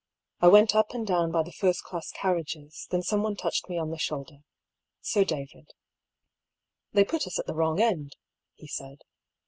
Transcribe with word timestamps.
I 0.39 0.47
went 0.47 0.73
up 0.73 0.95
and 0.95 1.05
down 1.05 1.31
by 1.31 1.43
the 1.43 1.51
first 1.51 1.83
class 1.83 2.09
carriages, 2.11 2.87
then 2.89 3.03
someone 3.03 3.35
touched 3.35 3.69
me 3.69 3.77
on 3.77 3.91
the 3.91 3.99
shoulder— 3.99 4.37
Sir 5.11 5.23
David." 5.23 5.73
They 6.93 7.03
put 7.05 7.27
us 7.27 7.37
at 7.37 7.45
the 7.45 7.53
wrong 7.53 7.79
end," 7.79 8.15
he 8.55 8.65
said. 8.65 9.03